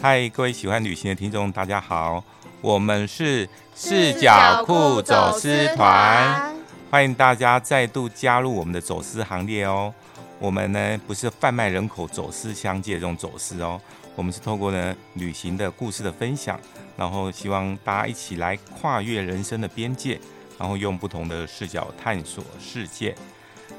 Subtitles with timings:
[0.00, 2.22] 嗨，各位喜欢旅行的听众，大家好，
[2.60, 6.54] 我们是视角库走私团，
[6.88, 9.92] 欢迎大家再度加入我们的走私行列哦。
[10.38, 13.80] 我们呢不是贩卖人口、走私相借这种走私哦，
[14.14, 16.60] 我们是透过呢旅行的故事的分享，
[16.96, 20.20] 然后希望大家一起来跨越人生的边界，
[20.56, 23.12] 然后用不同的视角探索世界。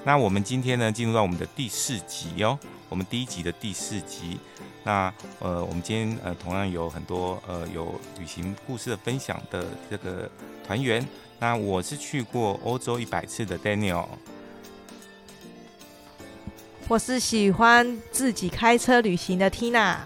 [0.04, 4.40] 那我们今天呢进入到我们的第四集哦，我们第一集的第四集。
[4.84, 10.30] 那呃，我们今天呃同样有很多呃有旅行故事的分享的这个
[10.66, 11.08] 团员。
[11.40, 14.06] 那我是去过欧洲一百次的 Daniel。
[16.88, 19.98] 我是喜欢自己开车旅行的 Tina，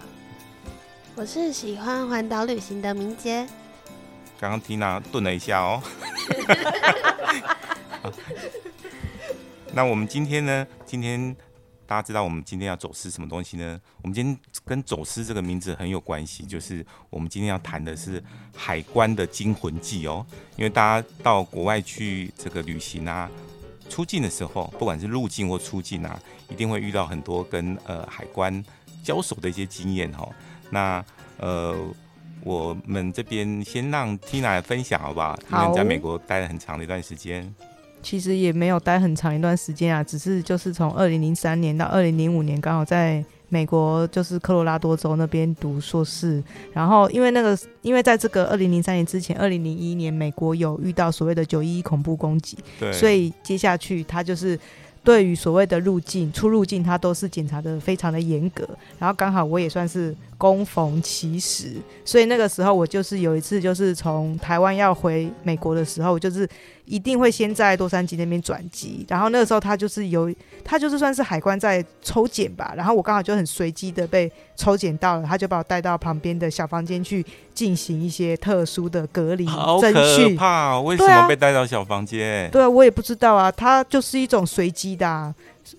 [1.14, 3.48] 我是喜欢环岛旅行的明杰。
[4.38, 5.82] 刚刚 Tina 顿了一下哦。
[9.72, 10.66] 那我们今天呢？
[10.84, 11.34] 今天
[11.94, 13.80] 大家知道我们今天要走私什么东西呢？
[14.02, 18.20] 我们今天跟走私这个名字很有关系，就是我们今天要谈的是
[18.52, 20.26] 海关的惊魂记哦。
[20.56, 23.30] 因为大家到国外去这个旅行啊。
[23.88, 28.64] 出境的时候，不管是入境或出境啊，一定会遇到很多跟呃海关
[29.04, 30.28] 交手的一些经验哈。
[30.70, 31.04] 那
[31.36, 31.78] 呃，
[32.42, 35.38] 我们这边先让 Tina 来分享好不好？
[35.48, 37.54] 因为你在美国待了很长的一段时间。
[38.04, 43.24] 其实也没有待很长一段时间啊，只是就是从二零零三年到二零零五年，刚好在。
[43.50, 54.58] 美国就是科罗拉多州那边读硕士，然后因为那个，因为在这个二零零三年之前，二零零一年美国有遇到所谓的九一一恐怖攻击，对，所以接下去他就是
[55.04, 58.68] 对于所谓的入境、出入境，他都是检查的非常的严格。
[58.98, 66.48] 然后刚好我也算是恭逢其时，所以那个时候我就是有一次就是从台湾要回美国的时候，就是。
[66.86, 70.30] 一定会先在洛杉矶那边转机，然后那个时候他就是有，
[70.62, 77.24] 他就是算是海关在抽检吧，然后我刚好就很随机的被抽检到了，他就把我带到旁边的小房间去
[77.54, 79.56] 进行一些特殊的隔离侦讯。
[79.56, 80.80] 好可怕！
[80.80, 82.50] 为什么被带到小房间？
[82.50, 85.34] 对啊，我也不知道啊，他就是一种随机的啊，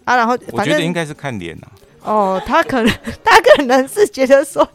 [0.06, 1.70] 啊，然后反正我觉得应该是看脸啊。
[2.06, 2.94] 哦，他可能
[3.24, 4.68] 他可能是觉得说。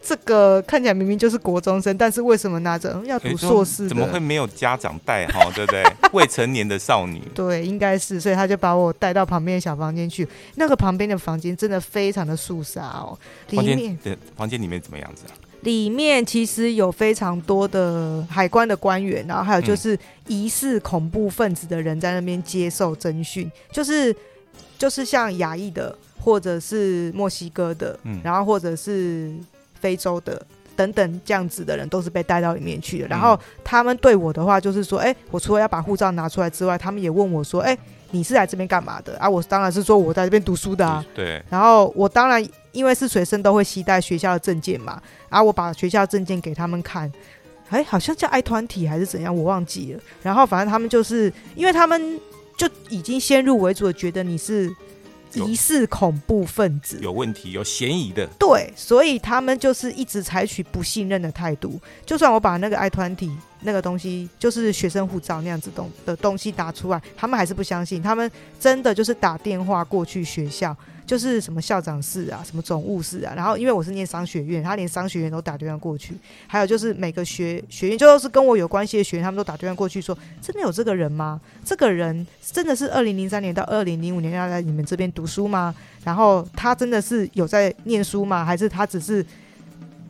[0.00, 3.88] 这个看起来明明就是国中生，但是为什么拿着要读硕士？
[3.88, 5.50] 怎么会没有家长带哈？
[5.52, 5.82] 对不对？
[6.12, 7.20] 未成年的少女。
[7.34, 10.26] 对，应该是，所以他就把我带到旁边的小房间去。
[10.54, 13.18] 那个旁边的房间真的非常的肃杀哦。
[13.50, 15.34] 里面的房间里面怎么样子啊？
[15.62, 24.14] 里面其实有非常多的海关的官员，然后还有就是疑似恐怖分子的人在那边接受侦讯，就是
[24.78, 29.30] 就是像亚裔的，或者是墨西哥的，嗯，然后或者是。
[29.80, 30.40] 非洲的
[30.74, 33.06] 等等这样子的人都是被带到里面去的。
[33.06, 37.78] 然后他们对我的话就是说，哎、欸，我除了要把护照拿出来之外，他们也问我说，哎、欸，
[38.12, 39.14] 你是来这边干嘛的？
[39.18, 41.04] 啊，我当然是说我在这边读书的啊。
[41.14, 41.42] 对。
[41.50, 42.42] 然后我当然
[42.72, 44.98] 因为是随身都会携带学校的证件嘛，
[45.28, 47.12] 然后我把学校证件给他们看，
[47.68, 50.00] 哎、欸，好像叫爱团体还是怎样，我忘记了。
[50.22, 52.18] 然后反正他们就是因为他们
[52.56, 54.74] 就已经先入为主的觉得你是。
[55.34, 61.80] 疑似恐怖分子，有问题、有嫌疑的，对，所以他们就是一直采取不信任的态度。
[62.06, 63.30] 就算我把那个 I 团体
[63.60, 68.02] 那个东西，就是学生护照那样子东的东西打出来，他们还是不相信。
[68.02, 68.30] 他们
[68.60, 70.76] 真的就是打电话过去学校。
[71.06, 76.14] 就是什么校长室啊，什么总务室啊，然后因为我是念商学院，他连商学院都打电话过去，
[76.46, 81.38] 还有就是每个学学院，就是跟我有关系的学院，他们都打电话过去说，真的有这个人吗？
[81.62, 85.74] 这个人真的是二零零三年到二零零五年要在你们这边读书吗？
[86.04, 88.42] 然后他真的是有在念书吗？
[88.42, 89.24] 还是他只是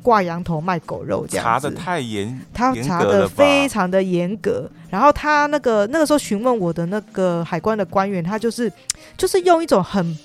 [0.01, 1.69] 挂羊头卖狗肉这样子？
[1.69, 4.71] 查的太严，他查的非常的严格。
[4.91, 8.73] 然后他那个那个时候询问我的那个海关的官员，他就是
[9.17, 10.17] 就是用一种很。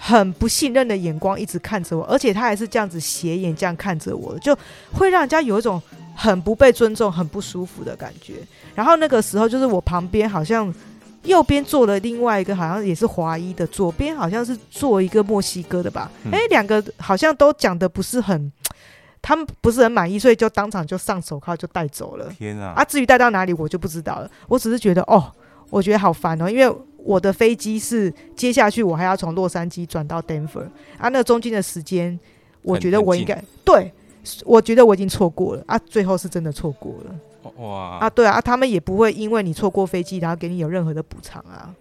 [0.00, 4.56] 很不信任的眼光一直看着我，而且他还是这样子斜眼这样看着我，就
[4.92, 5.82] 会让人家有一种
[6.14, 8.34] 很不被尊重、很不舒服的感觉。
[8.76, 10.72] 然后那个时候，就是我旁边好像
[11.24, 16.08] 右边坐了另外一个，好像也是华裔的，左边好像是坐一个墨西哥的吧？
[16.30, 18.52] 哎、嗯，两个好像都讲的不是很，
[19.20, 22.32] 他们不是很满意，所以就当场就上手铐就带走了。
[22.38, 22.72] 天啊！
[22.76, 24.30] 啊，至于带到哪里我就不知道了。
[24.46, 25.32] 我只是觉得哦，
[25.70, 26.76] 我觉得好烦哦，因为。
[27.08, 30.68] 我的飞机是接下去，我还要从洛杉矶转到 Denver
[30.98, 32.20] 啊，那中间的时间，
[32.60, 33.90] 我觉得我应该对，
[34.44, 37.52] 我觉得我已经错过了啊，最后是真的错过了。
[37.56, 41.74] 哇啊，对啊，他们也不会因为你错过飞机，然后给你有任何的补偿啊。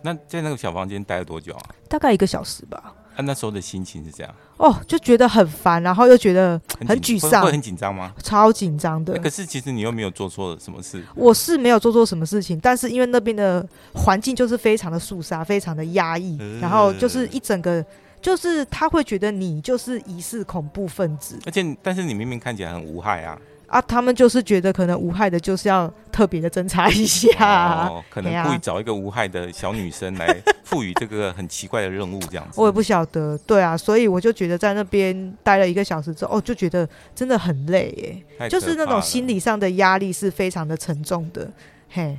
[0.00, 1.60] 那在那个小房间待了多久啊？
[1.86, 2.94] 大概一个小时吧。
[3.16, 8.12] 啊，那时候的心情是这样哦，就觉得很烦，然后又觉得很沮丧，会很紧张吗？
[8.22, 9.18] 超紧张的。
[9.18, 11.02] 可是其实你又没有做错什么事。
[11.14, 17.82] 我是没有做错什么事情，但是因为那边的环境就是非常的肃杀，非常的压抑，然后就是一整个
[18.20, 23.38] 就是他会觉得你就是疑似恐怖分子，而且但是你明明看起来很无害啊。
[23.70, 32.60] 啊，他们就是觉得可能无害的，就是要特别的侦查一下，哦，可能故意找一个无害的小女生来赋予这个很奇怪的任务，这样子。
[32.60, 41.48] 我也不晓得，对啊，所以我就觉得在那边待了一个小时之后，哦，就觉得真的很累，耶，就是那种心理上的压力是非常的沉重的，
[41.90, 42.18] 嘿，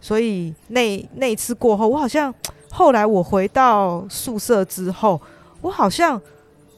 [0.00, 2.34] 所以那那一次过后，我好像
[2.72, 5.20] 后来我回到宿舍之后，
[5.60, 6.20] 我好像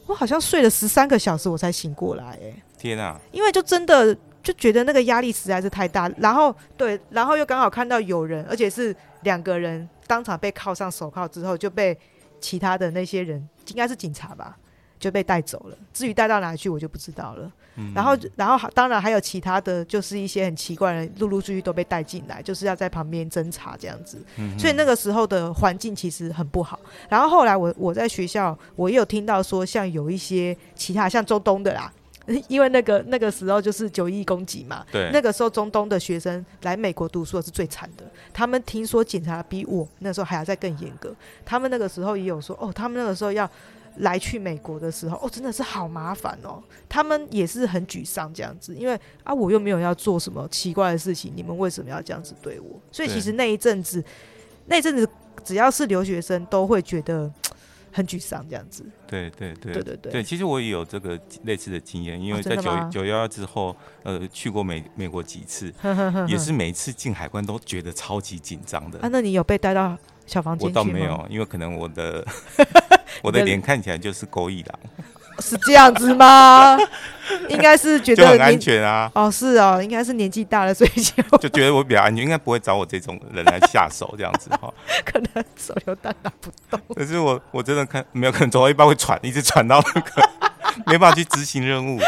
[0.05, 2.53] 我好像睡了十三个小时，我才醒过来，哎。
[2.81, 3.19] 天啊！
[3.31, 11.95] 因为就真的就觉得那个压力实在是太大，然后对，然后又刚好看到有人，而且是两个人当场被铐上手铐之后，就被
[12.39, 14.57] 其他的那些人，应该是警察吧，
[14.99, 15.77] 就被带走了。
[15.93, 17.51] 至于带到哪里去，我就不知道了。
[17.75, 24.21] 嗯、然后，然后当然还有其他的就是一些很奇怪的人，陆陆续续都被带进来，就是要在旁边侦查这样子。
[24.37, 26.77] 嗯、所以那个时候的环境其实很不好。
[27.07, 31.93] 然后后来我我在学校，我也有听到说，像有一些其他像周东的啦。
[32.47, 38.03] 因为那个那个时候就是九一攻击嘛，对，那个时候中东的学生来美国读书的是最惨的。
[38.33, 41.13] 他们听说检查比我那时候还要再更严格。
[41.45, 43.49] 他们那个时候也有说，哦，他们那个时候要
[43.97, 46.61] 来去美国的时候，哦，真的是好麻烦哦。
[46.87, 52.79] 他们也是很沮丧这样子，因为啊，我又没有要做什么奇怪的事情，你们为什么要这样子对我？
[52.91, 54.03] 所以其实那一阵子，
[54.67, 55.07] 那一阵子
[55.43, 57.31] 只要是留学生都会觉得。
[57.91, 58.85] 很沮丧，这样子。
[59.07, 60.23] 对对对对对对，对。
[60.23, 65.73] 其实我也有这个类似的经验，因为在九九幺幺之后，呃，去过美美国几次，
[66.27, 68.99] 也是每一次进海关都觉得超级紧张的。
[68.99, 70.67] 啊，那你有被带到小房间？
[70.67, 72.25] 我倒没有，因为可能我的
[73.21, 74.79] 我的脸看起来就是勾一郎。
[75.41, 76.77] 是这样子吗？
[77.47, 79.09] 应该是觉得很安全啊。
[79.15, 84.71] 哦，是哦，应该是年纪大了，所以 就就觉得我比较安全，应该不会找我这种人来下手这样子 哈。
[85.05, 86.79] 可能手榴弹拿不动。
[86.95, 90.29] 可是我我真的看没有可能走到一半会喘，一直喘到那个
[90.85, 91.99] 没办法去执行任务。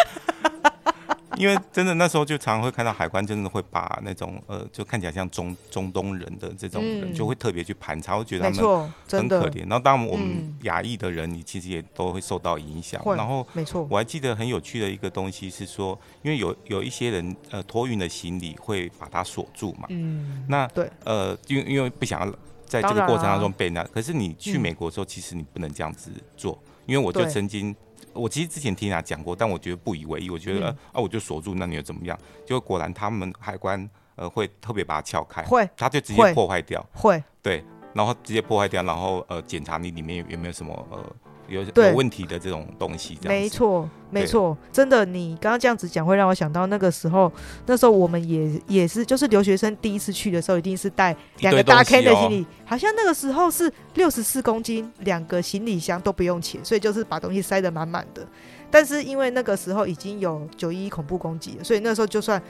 [1.38, 9.62] 因为真的那时候就常常会看到海关真的会把那种呃，就看起来像中中东人的这种人，就会特别去盘查，会觉得他们很可怜。
[9.62, 13.02] 然后当然我们亚裔的人，你其实也都会受到影响。
[13.16, 19.88] 然后没错，我还记得很有趣的一个东西是说，因为有有一些人呃托运的行李会把它锁住嘛。
[19.90, 20.46] 嗯。
[20.48, 22.34] 那对呃，因为因为不想要
[22.66, 27.76] 在这个过程当中被那，可是你去美国的时候，其实你不能这样子做，因为我就曾经。
[28.14, 30.30] 我其实之前听他讲过，但我觉得不以为意。
[30.30, 32.18] 我觉得、嗯、啊，我就锁住，那你又怎么样？
[32.46, 37.64] 就果然他们海关呃会特别把它撬开，会，他就直接破坏掉，会，对，
[37.94, 41.16] 然后直接破坏掉，然后呃检查你里面有没有什么呃。
[41.48, 47.32] 有有问题的这种东西，没错，没错，真的，你刚刚这样子讲，会让我想到那个时候，
[47.66, 58.26] 那时候我们也也是，就是留学生第一次去的时候，一定是带两个大 K 的行李，哦、好像那个时候是六十四公斤，两个行李箱都不用钱，所以就是把东西塞得满满的。
[58.72, 62.42] 但是因为那个时候已经有九一一恐怖攻击了，所以那时候就算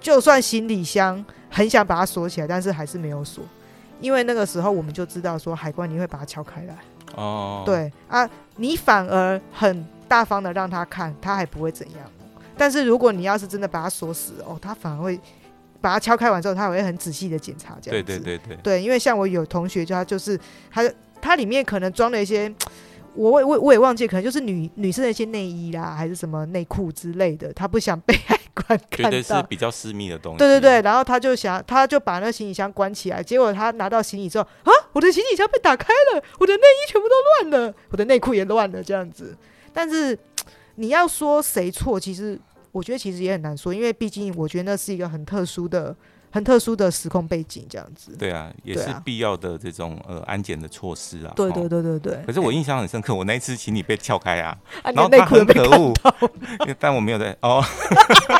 [0.00, 3.44] 就算行李箱很想把它锁起来，但是还是没有锁，
[4.00, 6.78] 因为那个时候我们就知道说海关你会把它敲开来。
[7.14, 12.00] 哦，对啊，你反而很大方的让他看，他还不会怎样。
[12.56, 15.18] 但是如果你要是真的把他锁死哦，他反而会
[15.80, 18.18] 把它敲开完之后，他会很仔细的检查这样子。
[18.18, 18.56] 对对对对。
[18.62, 20.38] 对，因为像我有同学，就他就是
[20.70, 20.82] 他
[21.20, 22.52] 他里面可能装了一些，
[23.14, 28.18] 我我我也忘记，可能就是女女生的一些内衣啦，还是什么内裤之类的，他不想被。
[28.90, 30.38] 绝对是比较私密的东西。
[30.38, 33.22] 对对对，然后他就想，他就把那个行李箱关起来。
[33.22, 39.36] 结果他拿到行李之后，啊，我的行李箱被打开了，我的内衣全部都乱了，我的内裤也乱了，这样子。
[39.72, 40.18] 但是
[40.76, 42.38] 你要说谁错，其实
[42.72, 45.94] 我觉得其实也很难说，因为毕竟我觉得那是一个很特殊的。
[46.30, 48.14] 很特殊的时空背景，这样子。
[48.14, 51.32] 对啊，也是必要的这种呃安检的措施啊。
[51.34, 52.22] 对对对对对。
[52.26, 55.90] 可是我印象很深刻，我那一次请你被撬开啊， 然后他很可恶，
[56.78, 57.64] 但我没有在哦。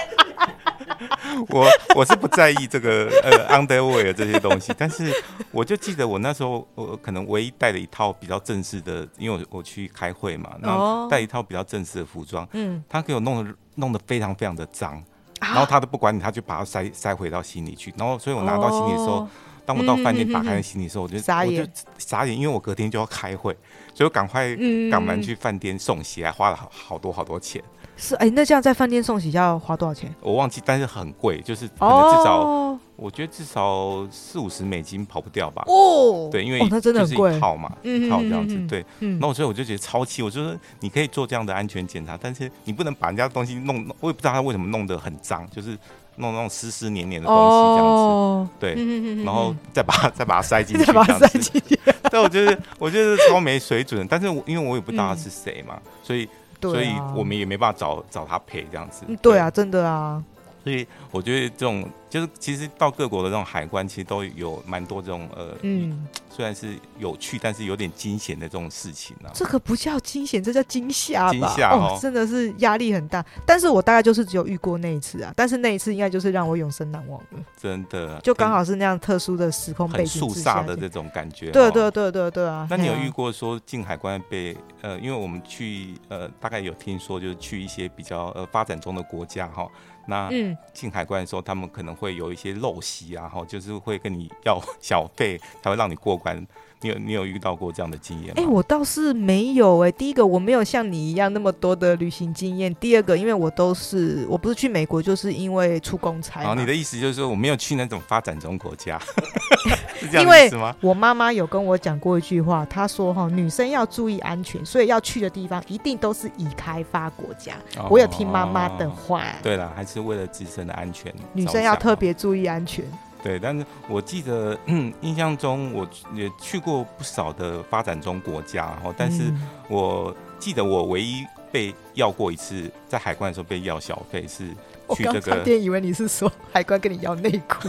[1.50, 5.12] 我我是不在意这个呃 underwear 这些东西，但是
[5.50, 15.02] 我就记得我那时候我可能唯一带了一套比较正式的，因为我我去开会嘛，然后带一套比较正式的服装，嗯，他给我弄得弄得非常非常的脏。
[15.40, 17.95] 然后他都不管你，他就把它塞塞回到行李去。
[17.97, 19.25] 然后，所以我拿到行李的时候，
[19.64, 21.64] 当我到饭店打开行李的时候，我就我就
[21.97, 23.57] 傻眼，因为我隔天就要开会，
[23.95, 24.52] 所以我赶快
[24.90, 27.62] 赶忙去饭店送鞋，还花了好好多好多钱。
[27.99, 30.14] 是哎，那这样在饭店送洗要花多少钱？
[30.23, 32.78] 我忘记，但是很贵，就是可能至少。
[32.95, 35.62] 我觉得至少四五十美金跑不掉吧。
[35.69, 38.57] 哦，对，因为它真的就是一套嘛，一套这样子。
[38.67, 38.85] 对，
[39.21, 40.21] 那我所以我就觉得超气。
[40.21, 45.78] 我就说你可以做这样的安全检查，但是你不能把人家的东西弄，我也不知道他为什么弄得很脏，就是
[46.17, 51.78] 弄那种湿湿黏黏的东西这样子，哦、对，嗯、然后再把它再把它塞进去，再把它塞进去。
[52.11, 56.28] 对，我觉得我觉得超没水准，但是我因为我也不知道他是谁嘛，嗯、所以、
[56.60, 59.04] 啊、所以我们也没办法找找他赔这样子。
[59.06, 60.22] 对，对啊，真的啊。
[60.62, 69.32] 所以我觉得这种就是其实到各国的这种海关，其实都有蛮多这种呃，嗯，虽然是有趣，但是有点惊险的这种事情呢、啊。
[69.34, 71.30] 这个不叫惊险，这叫惊吓吧？
[71.32, 73.24] 惊吓哦，哦，真的是压力很大。
[73.46, 77.36] 但是我大概就是只有遇过那一次啊，但是那一次应该就是让我永生难忘的。
[77.56, 81.50] 真的，就刚好是那样特殊的时空背景，肃杀的这种感觉。
[81.50, 82.66] 对对对对对啊！
[82.70, 89.68] 那你有遇过说进海关被呃，因为我们去呃，大概有听说就是去一些比较呃发展中的国家哈。
[90.08, 90.30] 那
[90.72, 96.44] 进海关的时候，他们可能会有一些陋习啊，哈，就是会跟你要 小费才会让你过关。
[96.80, 98.34] 你有你有遇到过这样的经验吗？
[98.36, 99.92] 哎、欸，我倒是没有哎、欸。
[99.92, 102.72] 第一个，我没有像你一样那么多的旅行经验。
[102.76, 106.44] 第二个，因为我都是我不是去美国，就是因为出公差。
[106.44, 108.96] 哦，你的意思就是说我没有去那种发展中国家？
[110.12, 110.50] 因为
[110.81, 117.55] 我妈妈有跟我讲过一句话，她说哈，女生要注意安全，所以要去的地方一定都是已开发国家。
[117.76, 119.23] 哦、我有听妈妈的话。
[119.43, 122.85] 对了，还是为了自身的安全，女生要特别注意安全。
[123.21, 129.33] 对，但是我记得，嗯，印象中我也去过不少的发展中国家，然后，但是
[129.69, 134.47] 我记得我唯一被要过一次，在海关的时候被要小费是
[134.95, 135.33] 去这个。
[135.33, 137.69] 我刚才以为你是说海关跟你要内裤，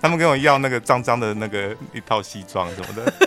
[0.00, 3.12] 他们跟我要那个脏脏的那个一套西装什么的。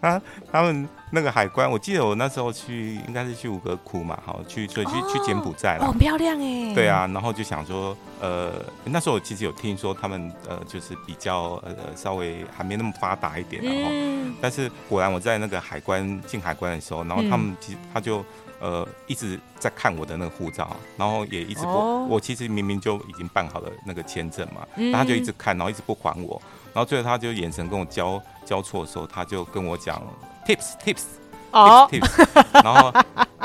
[0.00, 0.18] 啊，
[0.50, 6.74] 他们那个海关，我记得我那时候去，应该是去五个窟嘛，好去，所以去、哦、去柬埔寨了，很漂亮哎。
[6.74, 8.50] 对啊，然后就想说，呃，
[8.84, 18.24] 那时候我其实有听说他们呃，就是比较呃稍微还没那么发达一点，然后，嗯、但是果然我在那个海关进海关的时候，然后他们其实他就
[18.60, 26.40] 呃一直在看我的那个护照，然后也一直不，哦、我其实明明就已经办好了那个签证嘛，但、他就一直看，然后一直不还我。
[26.72, 30.00] 然后最后他就眼神跟我交交错的时候，他就跟我讲
[30.46, 31.02] tips tips
[31.50, 31.88] 哦。
[31.90, 32.92] tips, tips 然后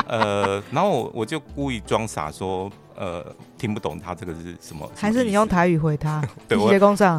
[0.08, 3.26] 呃，然后我我就故意装傻说呃
[3.58, 6.24] 听不懂他这个是什么，还是你用台语回他？
[6.48, 6.72] 对，我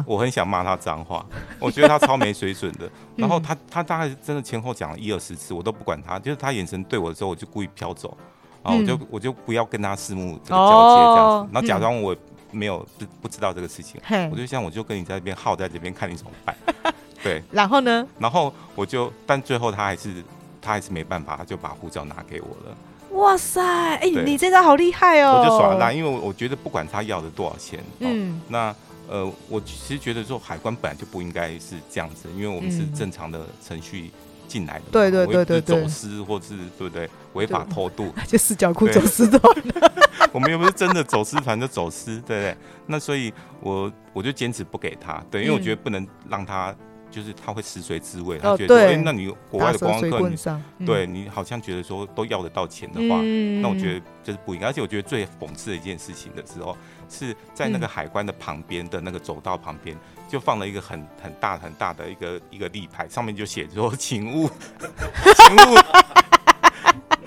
[0.05, 1.25] 我很想骂他脏话，
[1.59, 2.89] 我觉得他超没水准的。
[3.15, 8.17] 然后他他大概真的前后讲了一二十次，我都不管他，就是他眼神对我的时候，我就故意飘走，
[8.63, 12.15] 然后我就、嗯、我就不要跟他四目这个交接这样子，然后假装我。
[12.49, 13.99] 没有不不知道这个事情，
[14.31, 16.55] 我就想我就跟你在这边耗在这边看你怎么办，
[17.21, 17.43] 对。
[17.51, 18.07] 然后呢？
[18.17, 20.23] 然后我就，但最后他还是
[20.61, 22.77] 他还是没办法，他就把护照拿给我了。
[23.11, 25.39] 哇塞，哎、欸，你这招好厉害哦！
[25.39, 28.75] 我就耍赖，因为我觉得不管他要的多少钱，嗯，那
[29.09, 34.11] 呃，我其实觉得说海关本来就不应该是这样子，因为我们是正常的程序
[34.47, 37.09] 进来的，对对对对对，走私或是对不对？
[37.33, 39.41] 违法偷渡，就四角裤走私团。
[40.33, 42.57] 我们又不是真的走私团，就走私，对不对？
[42.85, 46.75] 那所以我我就坚持不给他，对，因为我觉得不能让他，
[47.09, 50.29] 就是他会食髓知味，他觉得说，哎，那你国外的观光客，
[50.77, 53.21] 你对你好像觉得说都要得到钱的话，
[53.61, 54.67] 那我觉得这是不应该。
[54.67, 56.77] 而且我觉得最讽刺的一件事情的时候，
[57.09, 59.97] 是在那个海关的旁边的那个走道旁边，
[60.27, 64.49] 就放了一个很很大很大的一个一个立牌，上面就写着说，请勿，
[65.35, 65.77] 请勿。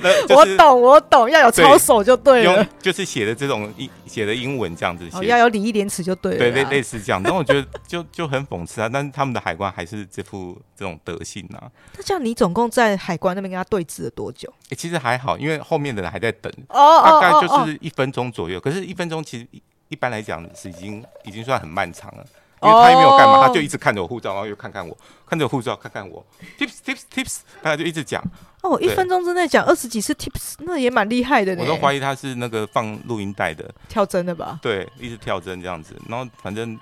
[0.26, 2.57] 就是、我懂，我懂，要有操守就对了。
[2.57, 6.38] 对就是写的这种英写的英文这样子写、哦，要有礼义廉耻就对了。
[6.38, 7.23] 对，类类似这样。
[7.23, 8.88] 但我觉得就就很讽刺啊。
[8.92, 11.71] 但是他们的海关还是这副这种德性啊。
[11.97, 14.52] 那这样你总共在海关那边跟他对峙了多久？
[14.64, 18.59] 哎、欸，其实还好，因为后面的人还在等，哦、大概就是一分钟左右。
[18.61, 19.47] 可是，一分钟其实
[19.88, 22.25] 一般来讲是已经已经算很漫长了。
[22.62, 26.25] 因为他也没有干嘛，他就一直看着我护照，然后又看看我，看着护照看看我
[26.59, 28.23] ，tips tips tips，他就一直讲。
[28.62, 31.57] 哦，一分钟之内讲二十几次 tips，那也蛮厉害的。
[31.57, 34.59] 我都怀疑他是那个放录音带的，跳针的吧？
[34.61, 36.79] 对，一直跳针这样子，然后反正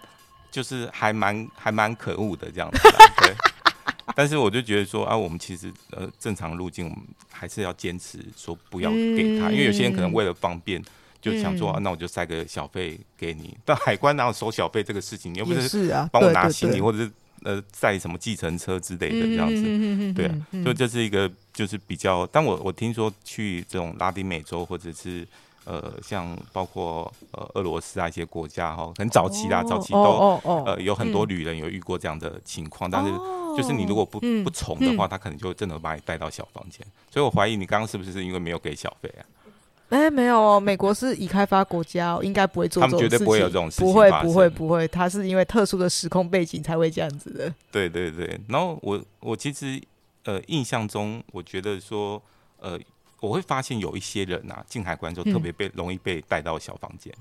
[0.51, 2.79] 就是还蛮还蛮可恶的这样子。
[3.23, 3.33] 对，
[4.17, 6.99] 但是我就觉得说啊，我们其实呃正常路径，我们
[7.31, 10.83] 还是要坚持说不要给他，嗯、因为有些人可能为了方便。
[11.21, 13.57] 就想说、啊，那我就塞个小费给你。
[13.65, 15.35] 但海关哪有收小费这个事情？
[15.35, 17.11] 你又不是帮我拿行李，或者是
[17.43, 20.13] 呃载什么计程车之类的这样子。
[20.15, 22.27] 对啊，所以这是一个就是比较。
[22.29, 25.27] 但我我听说去这种拉丁美洲或者是
[25.65, 32.89] 呃像包括呃俄罗斯啊一些国家哈，很早期啦，早期都呃有很多旅人有遇过这样的情况。
[32.91, 33.11] 但是
[33.57, 36.87] 就是你如果不不从的话，他可能就真的把你带到小房间。
[37.11, 39.23] 所以我怀疑你刚刚是不是是因为没有给小费啊？
[39.91, 43.09] 哎、欸，没有哦，美国是已开发国家、哦，应该不会做这种事情。
[43.09, 43.87] 他们绝对不会有这种事情。
[43.87, 47.53] 不会，不会，不会，他是因为特殊的时空背景才会这样子的。
[47.73, 49.81] 对对对，然后我我其实
[50.25, 52.23] 呃印象中，我觉得说
[52.61, 52.79] 呃
[53.21, 57.13] 我会发现有一些人呐、啊、进海关之后特别被、嗯、容易被带到小房间。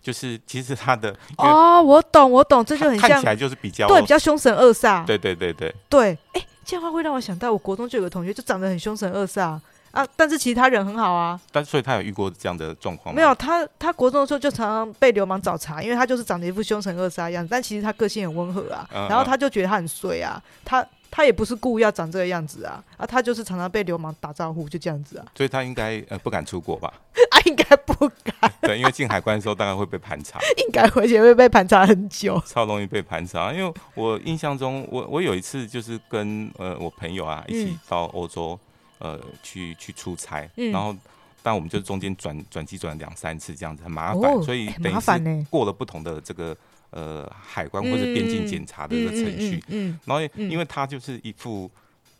[0.00, 9.60] 就是其实他的哦，我懂我懂，这就很像看起来就是比较对比较凶神恶煞，对对对对对，哎，这样的话会让我想到，我国中就有个同学就长得很凶神恶煞
[9.92, 13.16] 啊，但是其实他人很好啊，但所以他有遇过这样的状况吗？
[13.16, 20.84] 没有，他他国中的时候就常常被流氓找茬，因为他就是长得一副凶神恶煞的样子，但其实他个性很温和啊，然后他就觉得他很衰啊，他。
[21.14, 25.26] 他也不是故意要长这个样子啊，啊，他就是常常被流氓打招呼，就这样子啊。
[25.36, 26.90] 所以他应该呃不敢出国吧？
[27.30, 28.50] 啊，应该不敢。
[28.62, 30.38] 对，因为进海关的时候大概会被盘查。
[30.64, 32.42] 应该而且会被盘查很久。
[32.46, 38.71] 超容易被盘查，因为我印象中，我我有一次就是跟呃我朋友啊一起到欧洲、嗯、
[39.02, 40.96] 呃去去出差，嗯、然后
[41.42, 46.56] 但我们就中间转转机转了两三次这样子，很麻烦，哦、所以等于是过了不同的这个。
[46.94, 51.70] 呃，海关或者边境检查的一个程序，嗯，然后因为他就是一副，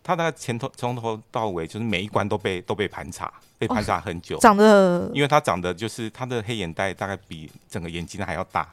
[0.02, 8.66] 他大概前头从头到尾就是每一关都被都被盘查，被盘查很久，哦、长得，因为他长得就是他的黑眼袋大概比整个眼睛还要大，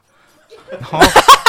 [0.70, 0.98] 然后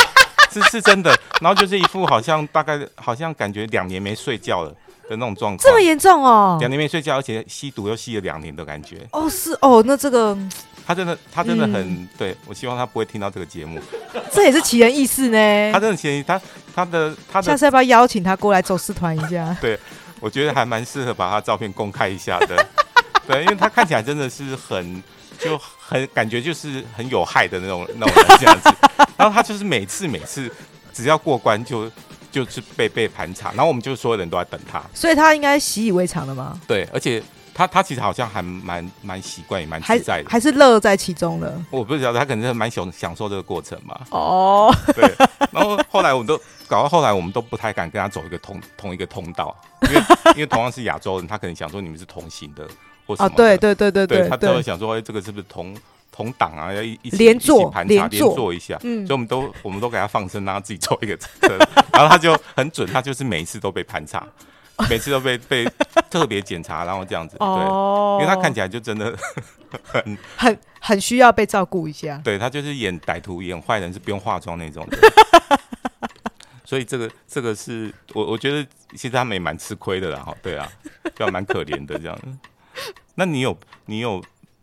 [0.51, 4.75] 是是真的，然后就是一副好像大概好像感觉两年没睡觉了
[5.09, 10.37] 的那种状况，这么严重哦，两年没睡觉，而且吸毒又吸了两年的感觉，哦是哦，那这个。
[10.83, 13.79] 他真的，他真的很、嗯、对，我希望他不会听到这个节目。
[14.31, 15.71] 这也是奇人异事呢。
[15.71, 16.41] 他真的奇人，他
[16.75, 17.45] 他的他的。
[17.45, 19.55] 下次要不要邀请他过来走私团一下？
[19.61, 19.79] 对，
[20.19, 22.65] 我觉得还蛮适合把他照片公开一下的。
[23.27, 25.01] 对，因为他看起来真的是很
[25.37, 28.69] 就很感觉就是很有害的那种那种人这样子。
[29.15, 30.51] 然后他就是每次每次
[30.91, 31.89] 只要过关就
[32.31, 34.81] 就是被被盘查，然后我们就所有人都在等他。
[34.93, 36.59] 所以他应该习以为常了吗？
[36.67, 37.21] 对，而且。
[37.53, 41.53] 他他其实好像还蛮蛮习惯，也蛮自在的，还是乐在其中的。
[41.69, 43.99] 我不知道他可能是蛮享享受这个过程嘛。
[44.09, 45.13] 哦，对。
[45.51, 50.01] 然后后来我们都搞到后来，我们都不太敢跟他走一个同同一个通道，因为
[50.35, 52.65] 因为同样是亚洲人，他可能想说你们是同行的
[53.05, 53.35] 或什么的。
[53.35, 55.75] 对对对对对，他都会想说，哎，这个是不是同
[56.11, 56.73] 同党啊？
[56.73, 58.77] 要一一起连坐盘查连坐一下。
[58.83, 59.05] 嗯。
[59.07, 61.57] 所以我们都我们都给他放生，让他自己走一个车，
[61.93, 64.27] 然后他就很准，他就是每一次都被盘查。
[64.89, 65.63] 每次都被被
[66.09, 69.15] 特别检查，然后这样子，对，因为他看起来就真的
[69.83, 72.19] 很很很需要被照顾一下。
[72.23, 74.97] 对，他就是演歹徒、演坏人是不用化妆那种的，
[76.65, 80.67] 所以这个这个是我我觉得其实他们也蛮吃亏的啦，哈，对啊，
[81.15, 82.17] 就蛮可怜的这样。
[83.13, 84.19] 那你有你有？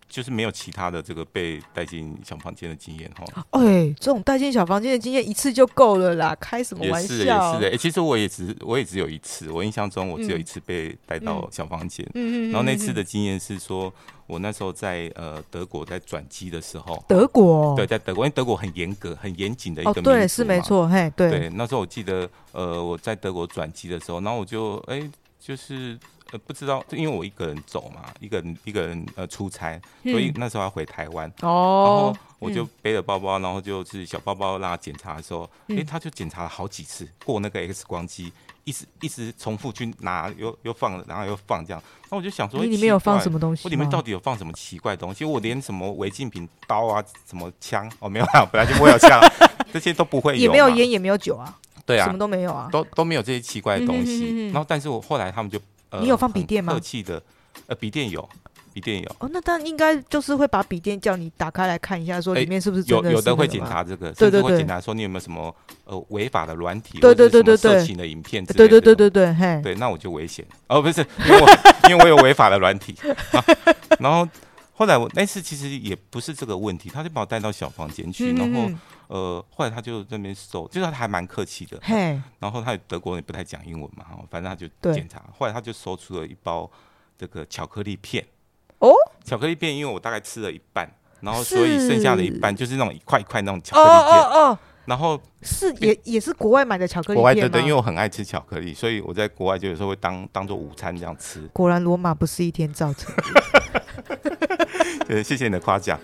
[0.08, 3.46] 就是没有其他的这个被带进小房间的经验哈。
[3.50, 7.14] 哎，这种带进小房间的经验一次就够了啦，开什么玩笑？
[7.14, 7.70] 也是也是的。
[7.72, 12.04] 哎，其实我也只我也只有一次，我印象中我只有一次被带到小房间。
[12.14, 12.50] 嗯嗯。
[12.50, 13.92] 然后那次的经验是说，
[14.26, 17.04] 我那时候在呃德国在转机的时候。
[17.06, 17.76] 德国。
[17.76, 20.16] 对，在德国，因为德国很严格、很严谨的一个民族嘛。
[20.16, 20.88] 对，是没错。
[20.88, 21.30] 嘿，对。
[21.30, 25.02] 对，那时候我记得呃我在德国转机的时候，然后我就哎
[25.38, 25.98] 就是。
[26.30, 38.30] 呃，不知道，因为我一个人走嘛，一个人一个人呃出差，所以那时候要回台湾，哦，然后我就背着包包，然后就是小包包让他检查的时候，哎，他就检查了好几次，过那个 X 光机，
[38.64, 43.62] 一直一直重复去拿，又又放，然后又放这样，那我就想说，你里面有放什么东西？
[43.64, 45.24] 我里面到底有放什么奇怪的东西？
[45.24, 49.18] 我连什么违禁品、刀啊、什么枪，哦，没有啊，本来就没有枪，
[49.72, 54.46] 这些都不会有，也没有烟，也没有酒啊，对啊，什么都没有啊，都都没有这些奇怪的东西。
[54.50, 55.58] 然后，但是我后来他们就。
[55.90, 56.74] 呃你有放笔电吗？
[56.74, 57.22] 客气的，
[57.66, 58.28] 呃，笔电有，
[58.74, 59.16] 笔电有。
[59.20, 62.84] 哦，那他应该就是会把笔电叫你打开来看一下，说里面是不是？
[62.88, 68.68] 有有的会检查这个，对对对，会检查说你有没有什么呃违法的软体，对对对对对，色情的影片之类的。
[68.68, 70.44] 对对对对对，嘿，对，那我就危险。
[70.66, 71.48] 哦，不是，因为我
[71.88, 72.94] 因为我有违法的软体。
[73.98, 74.28] 然后
[74.74, 78.70] 后来我那次其实也不是这个问题，他就把我带到小房间去，然后。
[79.08, 81.78] 呃，后来他就在那边搜，就是他还蛮客气的。
[81.82, 85.22] 嘿，然后他德国人也不太讲英文嘛，反正他就检查。
[85.36, 86.70] 后来他就搜出了一包
[87.16, 88.24] 这个巧克力片。
[88.78, 88.92] 哦，
[89.24, 90.88] 巧克力片，因为我大概吃了一半，
[91.20, 94.20] 然后所以剩下的一半就是那种一块一块那种巧克力片。
[94.20, 94.58] 哦哦。
[94.84, 97.16] 然后是也也是国外买的巧克力片。
[97.16, 101.46] 国外对对，因为我很爱吃巧克力，所以我在国外就有时候会当当做午餐这样吃。
[101.48, 103.22] 果然罗马不是一天造成的。
[105.08, 105.98] 对，谢谢你的夸奖。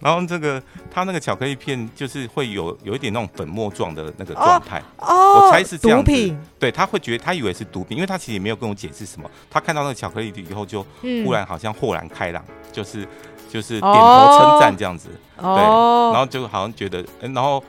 [0.00, 0.60] 然后这个
[0.90, 6.04] 它那个巧克力片就是会有有一点那种粉末状的那个状态，哦，我猜是这样子。
[6.04, 6.38] 毒品。
[6.58, 9.30] 对，他会觉得他以为是毒品，因为他其实也没有跟我解释什么。
[9.50, 10.84] 他看到那个巧克力以后，就
[11.24, 13.06] 忽然好像豁然开朗，就是
[13.48, 15.08] 就是点头称赞这样子。
[15.36, 17.62] 对，然后就好像觉得，然后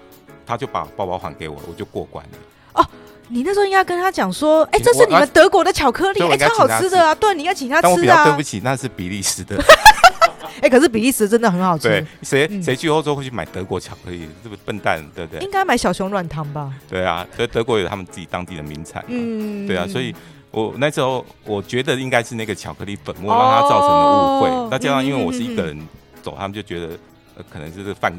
[0.46, 2.32] 他就把包包还给我，我就过关了。
[2.74, 2.86] 哦，
[3.28, 7.16] 你那时候应该跟他讲说，哎，这是你们德国的巧克力，哎，超好吃的啊。
[7.16, 7.90] 对，你应该请他吃啊。
[7.90, 9.56] 但我比较对不起，那是比利时的。
[10.62, 11.88] 哎、欸，可是比利时真的很好吃。
[11.88, 14.28] 对，谁谁去欧洲会去买德国巧克力？
[14.44, 15.44] 这个笨蛋，对不对？
[15.44, 16.74] 应该买小熊软糖吧？
[16.90, 19.04] 对啊，所以德国有他们自己当地的名产。
[19.08, 20.14] 嗯，对啊，所以
[20.52, 24.70] 我那时候我觉得应该是那个巧克力粉末让他造成了误会。
[24.70, 25.80] 那加上因为我是一个人
[26.22, 26.98] 走，他们就觉得呃、
[27.50, 28.14] 可能就是贩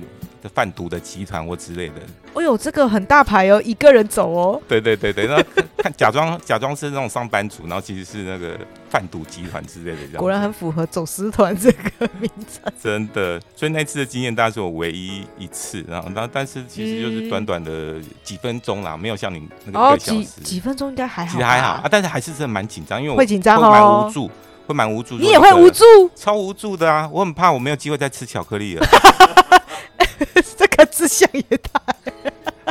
[0.54, 1.94] 贩毒的集团或之类的。
[2.34, 4.60] 哦呦，这个很大牌哦，一个人走哦。
[4.66, 5.36] 对对对对，那
[5.76, 8.58] 看 假装假装是那种上班族，然后其实是那个
[8.88, 10.16] 贩毒集团之类的这样。
[10.16, 12.72] 果然很符合走私团这个名称。
[12.82, 20.18] 真的，所以那次的经验大概是我唯一一次，然后但但是其实就是短短的几分钟啦，嗯、没有像你那个一个小时。
[20.18, 21.32] 哦、几几分钟应该还好。
[21.32, 24.30] 其实还好啊，但是还是真的蛮紧张，因为我会紧张哦，蛮无助。
[24.66, 27.08] 会蛮无助，你也会无助，超无助的啊！
[27.12, 28.86] 我很怕我没有机会再吃巧克力了。
[30.56, 31.80] 这个志向也太……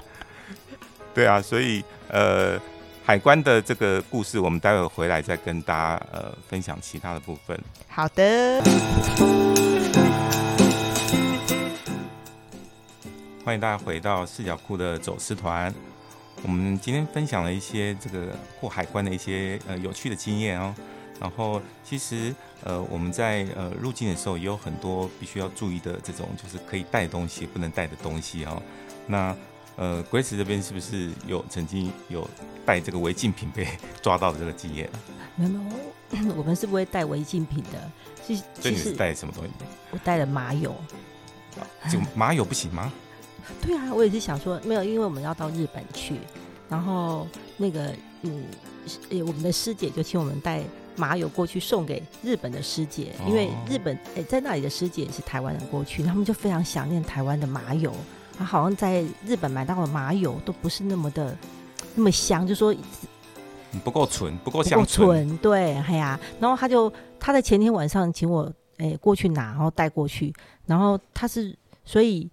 [1.13, 2.59] 对啊，所以呃，
[3.03, 7.59] 海关的这个故事，我们待会回来再跟大家呃分享其他的部分。
[7.89, 8.61] 好的，
[13.43, 15.73] 欢迎大家回到视角库的走私团。
[16.43, 18.27] 我们今天分享了一些这个
[18.59, 20.73] 过海关的一些呃有趣的经验哦。
[21.21, 28.59] 然后其实呃我们在呃入境的时候也有很多必须要注意的这种就是可以带的东西不能带的东西哦。
[29.05, 29.35] 那
[29.75, 32.27] 呃 Grace 这边是不是有曾经有
[32.65, 33.67] 带这个违禁品被
[34.01, 34.89] 抓到的这个经验？
[35.35, 37.91] 没有，我们是不会带违禁品的。
[38.25, 39.51] 其实，所以你是带什么东西？
[39.91, 40.75] 我带了麻油。
[41.91, 42.91] 就麻油不行吗？
[43.61, 46.15] 对啊，我也是想说没有，因为我们要到日本去，
[46.67, 48.43] 然后那个嗯，
[49.25, 50.63] 我们的师姐就请我们带。
[50.95, 57.93] 麻油过去送给日本的师姐，因为日本诶、欸、在那里的师姐也是台湾人过去，他们就非常想念台湾的麻油。
[58.37, 61.37] 他好像在日本买到的麻油都不是那么的
[61.95, 62.75] 那么香，就说
[63.83, 65.37] 不够纯，不够香纯。
[65.37, 70.33] 对，哎呀，然后他就他在前天晚上请我哎、欸、过去拿，然后带过去，
[70.65, 72.29] 然后他是所以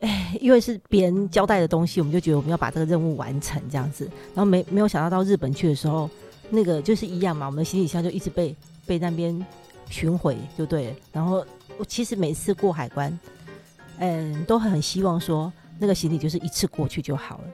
[0.00, 6.08] 哎、欸、因为是别人交代的东西，我们就觉得我们要把这个任务完成这样子，然后没没有想到到日本去的时候。
[6.50, 8.54] 那个就是一样嘛，我们的行李箱就一直被
[8.86, 9.46] 被那边
[9.90, 10.94] 寻回，就对。
[11.12, 11.44] 然后
[11.78, 13.18] 我其实每次过海关，
[13.98, 17.44] 嗯，都很希望说那个行李就是一次过去就好了，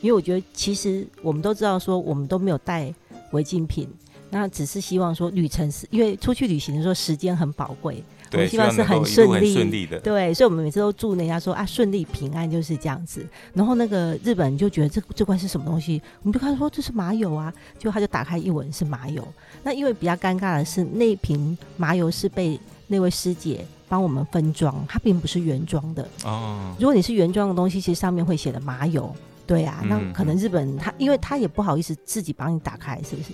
[0.00, 2.92] 因为我觉得其实我们都知道说我们都没有带
[3.32, 3.88] 违禁品，
[4.30, 8.02] 那只是希望说旅程是因为出去旅行的时候时间很宝贵。
[8.34, 13.26] 我们希望是很顺利，顺利的，对，所以我们每次都祝人家说啊，顺利平安就是这样子。
[13.52, 19.26] 然后那个日本人就觉得这这罐是什么东西，我们就看说这是麻油啊，就他就打开一闻是麻油。
[19.62, 26.74] 那因为比较尴尬的是，那瓶麻油是被那位师姐帮我们分装，它并不是原装的哦。
[26.78, 29.14] 如果你是原装的东西，其实上面会写的麻油，
[29.46, 33.30] 对啊，那可能日本他因为他也不好意思自己帮你打开，是不是？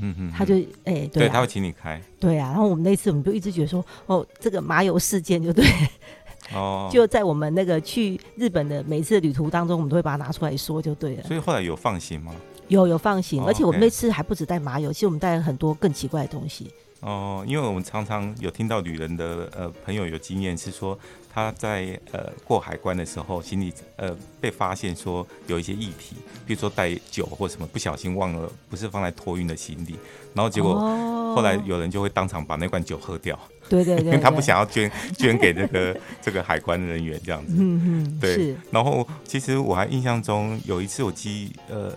[0.00, 2.48] 嗯嗯，他就哎、欸，对、啊，他会请你开，对啊。
[2.48, 5.64] 然后我们那次我们就一直觉得说，哦，这个麻油事件就对，
[6.54, 11.22] 哦， 就在我们那个去日本的每次旅途当中，我们都会把它拿出来说，就对了。
[11.24, 12.32] 所以后来有放行吗？
[12.68, 16.70] 有有放行，哦、而且我们那次还不止带麻油，其实我们带了很多更奇怪的东西。
[17.02, 20.98] 哦，因为我们常常有听到旅人的呃朋友有经验是说。
[21.34, 26.14] 他在呃过海关的时候，行李呃被发现说有一些异体，
[26.46, 29.96] 比如说带酒或什么，不小心忘了不是放在托运的行李，
[30.34, 30.74] 然后结果
[31.34, 38.54] 后来有人就会当场把那罐酒喝掉，对对 对，因为他不想要捐捐给这个 这个海关人员这样子，嗯嗯，对。
[38.70, 41.90] 然后其实我还印象中有一次我记呃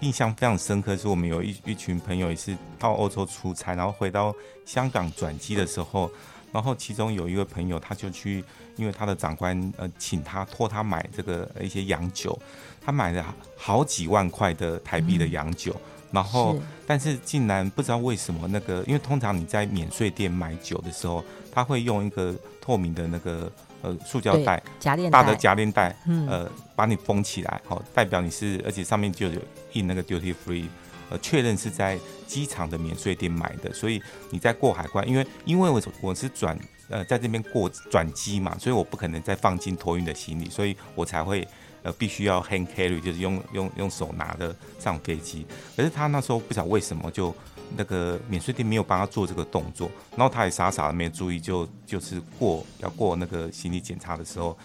[0.00, 4.34] 印象非常深刻，是我们有一一群朋友也是到欧洲出差，然后回到
[4.64, 6.10] 香港转机的时候，
[6.52, 8.44] 然后其中有一位朋友他就去。
[8.76, 12.38] 因为他的长官呃请他托他买这个一些洋酒，
[12.80, 23.50] 他买了好几万块的台币的洋酒，嗯、然后是但是竟然不知道为什么那个，因为通常你在免税店买酒的时候，他会用一个透明的那个
[23.82, 25.96] 呃塑胶袋夹链大的夹链袋，
[26.28, 29.40] 呃把你封起来，好、哦、代表你是，而且上面就有
[29.72, 30.66] 印那个 duty free，
[31.10, 36.58] 呃确认是在机场的免税店买的，所以你在过海关，因为因为我我是转。
[36.92, 41.46] 呃，在这边过转机嘛，所以我不可能再放进托运的行李，所以我才会
[41.82, 45.46] 呃必须要 hand carry，就是用用用手拿的上飞机。
[45.76, 47.34] 可是他那时候不晓得为什么就
[47.76, 54.56] 那个免税店没有帮他做这个动作，然后他也傻傻的没有注意，就就是过要过那个行李检查的时候，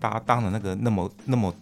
[0.00, 1.54] 他当了那个那么那么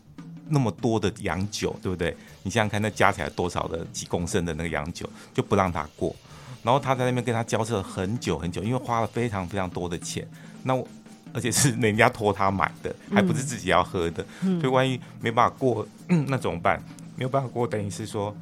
[0.49, 2.17] 那么多的洋酒，对不对？
[2.43, 6.15] 你想想看，那加起来多少的几公升的那个洋酒，就不让他过。
[6.63, 10.29] 然后他在那边跟他交涉很久很久，因为花了非常非常多的钱，
[10.65, 10.87] 那我
[11.33, 16.83] 而且是人家托他买的，还不是自己要喝的，嗯、所以万一没办法过，嗯、那怎么办？
[17.17, 18.35] 没有办法过，等于是说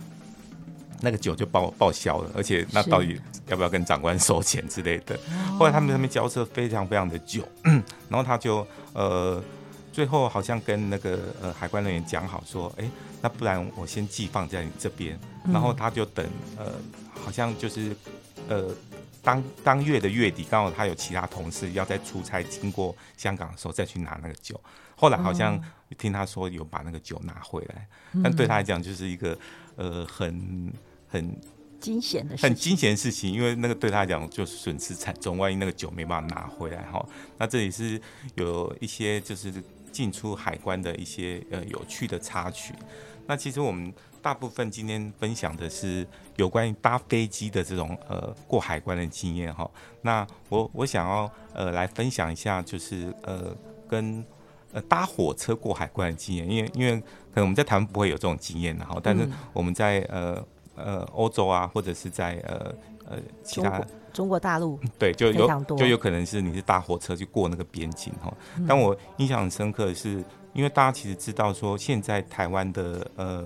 [1.01, 5.17] 那个酒就报报销了，而且那到底要不要跟长官 收钱之类的？
[5.17, 5.23] 是
[5.59, 7.43] 后来他们那边交涉非常非常的久，
[8.09, 9.43] 然后他就呃
[9.93, 12.89] 最后好像跟那个呃海关人员讲好说，哎，
[13.23, 15.19] 那不然我先寄放在你这边，
[15.53, 16.73] 然后他就等呃。
[17.25, 17.97] 好像就是，
[18.49, 18.69] 呃，
[19.27, 24.59] 当当月的月底，刚好他有其他同事要在出差经过香港的时候再去拿那个酒。
[24.95, 25.61] 后来好像
[25.99, 29.37] 听他说有把那个酒拿回来，嗯、但对他来讲就是一个
[29.75, 30.73] 呃很
[31.09, 31.37] 很
[31.81, 37.05] 惊险的事情，很惊险的事情，因为那个对他来讲就是损失惨重，万一那个酒没办法拿回来哈。
[37.37, 38.01] 那这里是
[38.37, 39.53] 有一些就是
[39.91, 42.73] 进出海关的一些呃有趣的插曲。
[43.27, 43.93] 那其实我们
[44.27, 49.71] 大部分今天分享的是有关于搭飞机的这种呃过海关的经验哈。
[50.03, 53.57] 那我我想要呃来分享一下，就是呃
[53.89, 54.27] 跟
[54.73, 62.75] 呃搭火车过海关的经验，因为因为可能我们在台湾不会有这种经验哈，但是我们在呃呃欧洲啊，或者是在呃
[63.09, 68.37] 呃其他中，中国大陆对就有就有可能是你是搭火车去过那个边境哈。
[68.67, 70.25] 但我印象很深刻的是。
[70.53, 73.45] 因为大家其实知道说，现在台湾的呃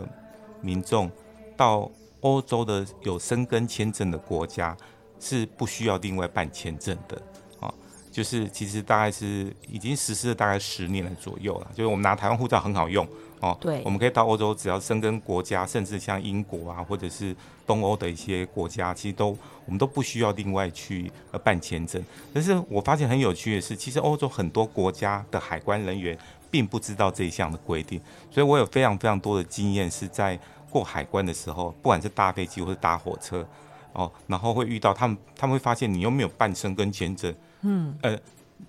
[0.61, 1.11] 民众
[1.57, 4.77] 到欧洲的有生根签证的国家
[5.19, 7.21] 是不需要另外办签证的
[7.61, 7.73] 啊，
[8.11, 13.07] 就是其实大概是已经实施了大概十年了左右了，就是我们拿台湾护照很好用
[13.41, 17.35] 哦，对，我们可以到欧洲，只要生根国家，甚至像英国啊，或者是
[17.67, 19.29] 东欧的一些国家，其实都
[19.65, 22.05] 我们都不需要另外去呃办签证。
[22.35, 26.19] 但是我发现很有趣的是，其实欧洲很多国家的海关人员。
[26.51, 33.47] 并不知道这一项的规定，所以我有非常非常多的经验是在过海关的时候，不管是搭飞机或是搭火车，
[33.93, 38.19] 哦，然后会遇到他们，他们会发现你又没有办身跟签证，嗯，呃，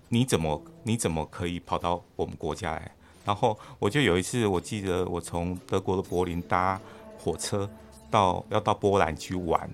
[0.09, 2.91] 你怎么你怎么可以跑到我们国家来？
[3.23, 6.79] 然后我就有一次，我记得我从德国的柏林搭
[7.19, 7.69] 火车
[8.09, 9.69] 到要到波兰去玩，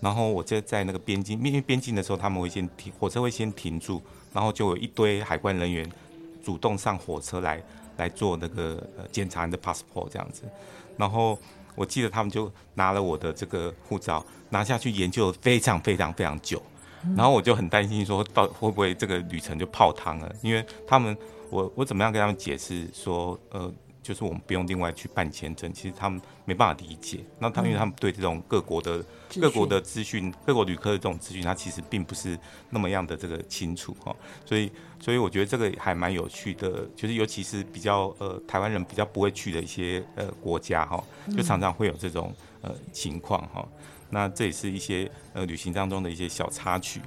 [0.00, 4.00] 然后我就在那个边境，因为边境的时候他们会先停，火车会先停住，
[4.32, 5.90] 然后就有一堆海关人员。
[6.42, 7.62] 主动上火车来
[7.96, 10.42] 来做那个呃检查你的 passport 这样子，
[10.96, 11.38] 然后
[11.74, 16.60] 我记得他们就拿了我的这个护照拿下去研究了非常非常非常久，
[17.16, 21.16] 然后我就很担心说到会不会这个旅程就泡汤了，因为他们
[21.50, 23.72] 我我怎么样跟他们解释说呃。
[24.02, 27.24] 就是我们不用另外去办签证，其实他们没办法理解。
[27.38, 29.02] 那他因为他们对这种各国的
[29.40, 32.36] 各国的资讯、各国旅客的这种资讯，他其实并不是
[32.70, 34.14] 那么样的这个清楚哈。
[34.44, 41.02] 所以，所以我觉得这个还蛮有趣的，就是尤其是比较呃台湾人比较不会去的一些呃国家哈，
[41.36, 43.64] 就常常会有这种呃情况哈。
[44.10, 47.00] 那这也是一些呃旅行当中的一些小插曲。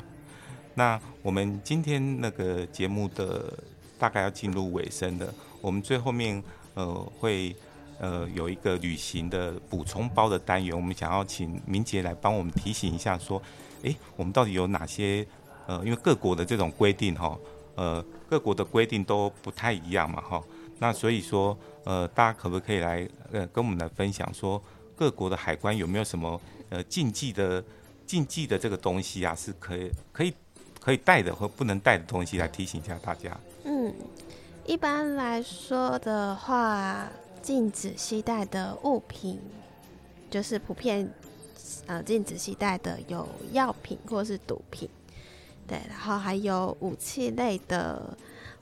[0.75, 3.53] 那我们今天那个节目的
[3.99, 6.41] 大概要进入尾声的，我们最后面。
[6.75, 7.55] 呃，会
[7.99, 13.41] 呃有一个旅行的补充包的单元，我们想要请明杰来帮我们提醒一下，说，
[13.81, 15.25] 诶，我们到底有哪些
[15.65, 17.37] 呃，因为各国的这种规定哈，
[17.75, 20.43] 呃，各国的规定都不太一样嘛哈，
[20.79, 24.61] 那所以说呃，大家可不可以来呃跟我们来分享说，
[24.95, 27.63] 各国的海关有没有什么呃禁忌的
[28.05, 30.33] 禁忌的这个东西啊，是可以可以
[30.81, 33.35] 可以带的或不能带的东西来提醒一下大家。
[33.63, 33.93] 嗯。
[34.65, 37.07] 一般来说的话，
[37.41, 39.39] 禁止携带的物品，
[40.29, 41.07] 就是普遍
[41.85, 44.89] 呃禁止携带的有药品或是毒品，
[45.67, 48.17] 对，然后还有武器类的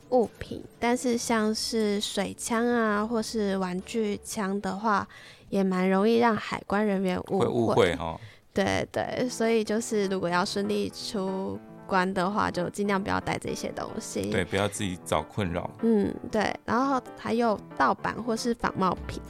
[0.10, 5.08] 物品，但是像是水枪啊或是玩具枪的话，
[5.50, 8.20] 也蛮容易让海关人员误会，误会哈。
[8.54, 11.58] 对对，所以就是如果要顺利出
[11.94, 14.32] 关的话，就尽量不要带这些东西。
[14.32, 15.70] 对，不要自己找困扰。
[15.84, 16.52] 嗯，对。
[16.66, 19.22] 然后还有盗版或是仿冒品。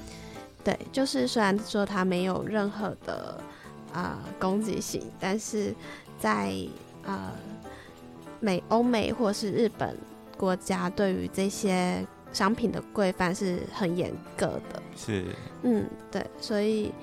[0.64, 3.38] 对，就是虽然说它没有任何的
[3.92, 5.76] 啊、呃、攻击性，但是
[6.18, 6.54] 在
[7.04, 7.32] 呃
[8.40, 9.98] 美、欧美或是日本
[10.38, 14.82] 国家，对于这些商品的规范是很严格的。
[14.96, 15.26] 是。
[15.64, 16.94] 嗯，对，所以。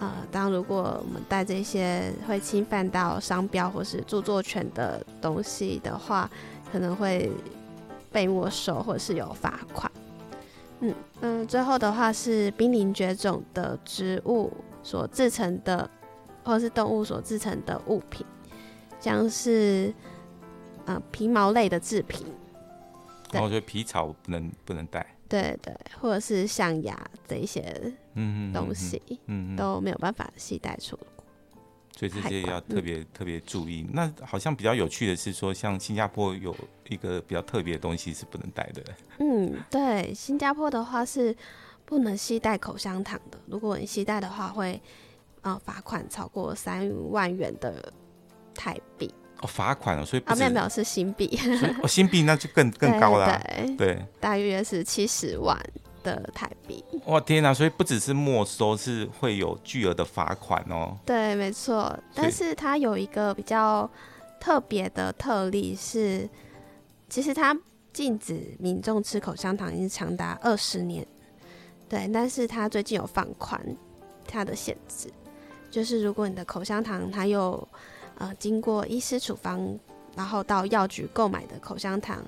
[0.00, 6.30] 呃，当如果我们带这些会侵犯到商标或是著作权的东西的话，
[6.70, 7.30] 可能会
[8.10, 9.90] 被没收或者是有罚款。
[10.80, 14.52] 嗯嗯，最后的话是濒临绝种的植物
[14.82, 15.88] 所制成的，
[16.42, 18.26] 或是动物所制成的物品，
[19.00, 19.94] 像是
[20.84, 22.26] 呃皮毛类的制品。
[23.32, 25.06] 然后，我觉得皮草不能不能带。
[25.28, 31.24] 对对，或者是象牙这一些嗯东西，嗯，都没有办法携带出国，
[31.96, 33.86] 所以这些要特别、特别注意。
[33.92, 36.54] 那好像比较有趣的是说，像新加坡有
[36.88, 38.82] 一个比较特别的东西是不能带的。
[39.18, 41.36] 嗯，对，新加坡的话是
[41.84, 44.80] 不能携带口香糖的，如果你携带的话会，
[45.42, 47.92] 呃，罚款超过三万元的
[48.54, 49.12] 台币。
[49.42, 51.38] 哦，罚款哦，所以啊，没有没有，是新币。
[51.82, 55.58] 哦，新币那就更更高了，对对，大约是七十万
[56.04, 56.84] 的台币。
[57.06, 60.96] 哇天哪，所以不只是没收，是会有巨额的罚款哦。
[61.04, 63.90] 对，没错，但是它有一个比较
[64.38, 66.28] 特别的特例是，
[67.08, 67.58] 其实它
[67.92, 71.04] 禁止民众吃口香糖已经长达二十年，
[71.88, 73.60] 对，但是它最近有放宽
[74.26, 75.10] 它的限制，
[75.70, 77.66] 就是如果你的口香糖它又
[78.18, 79.78] 呃经过医师处方，
[80.14, 82.22] 然后到药局购买的口香糖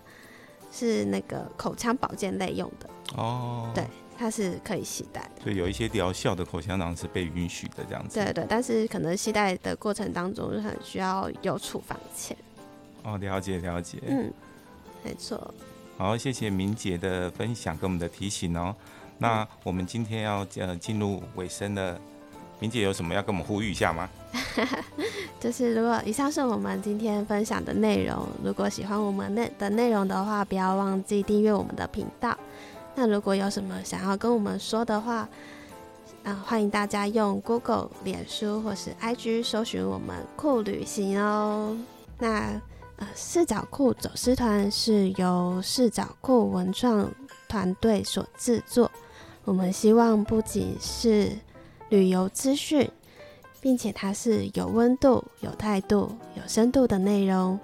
[0.72, 3.84] 是那个口腔保健类用的哦，对。
[4.18, 8.18] 它是可以携带的，所以有一些疗效的口香糖是被允许的这样子。
[8.18, 12.34] 对对，但是可能携带的过程当中很需要有处方签。
[13.02, 13.98] 哦，了解了解。
[14.06, 14.32] 嗯，
[15.04, 15.52] 没错。
[15.98, 18.74] 好，谢谢明姐的分享跟我们的提醒哦。
[19.18, 22.00] 那我们今天要呃进入尾声了，
[22.58, 24.08] 明姐有什么要跟我们呼吁一下吗？
[25.38, 32.34] 就是如果以上是我们今天分享的内容，如果喜欢我们内的内容的话，不要忘记订阅我们的频道。
[32.96, 35.28] 那如果有什么想要跟我们说的话，
[36.24, 41.76] 啊，欢迎大家用 Google、脸书或是 IG 搜寻我们酷旅行哦。
[42.18, 42.58] 那
[42.96, 47.12] 呃，四角酷走私团是由四角酷文创
[47.46, 48.90] 团队所制作。
[49.44, 51.30] 我们希望不仅是
[51.90, 52.90] 旅游资讯，
[53.60, 57.60] 并且它是有温度、有态度、有深度的内容，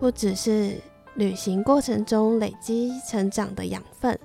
[0.00, 0.80] 不只是
[1.16, 4.18] 旅行过程中累积成长的养分。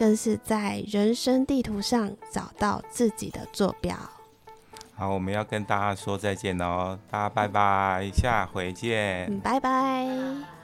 [0.00, 3.94] 更是在人生地图上找到自己的坐标。
[4.94, 9.26] 好，我们要跟大家说再见喽，大家拜拜，下回见。
[9.30, 10.59] 嗯，拜拜。